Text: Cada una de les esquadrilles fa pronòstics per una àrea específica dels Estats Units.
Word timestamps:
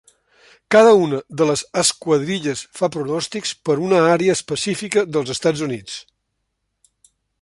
Cada 0.75 0.93
una 1.01 1.17
de 1.41 1.45
les 1.49 1.61
esquadrilles 1.81 2.63
fa 2.79 2.89
pronòstics 2.95 3.53
per 3.69 3.75
una 3.89 3.99
àrea 4.15 4.37
específica 4.39 5.05
dels 5.17 5.35
Estats 5.35 5.63
Units. 5.69 6.01